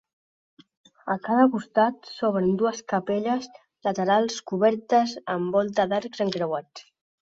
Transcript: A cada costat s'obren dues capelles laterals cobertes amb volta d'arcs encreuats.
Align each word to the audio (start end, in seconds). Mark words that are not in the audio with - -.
A 1.15 1.17
cada 1.27 1.43
costat 1.57 2.09
s'obren 2.15 2.57
dues 2.63 2.81
capelles 2.95 3.47
laterals 3.91 4.43
cobertes 4.55 5.19
amb 5.39 5.57
volta 5.61 5.91
d'arcs 5.95 6.29
encreuats. 6.31 6.93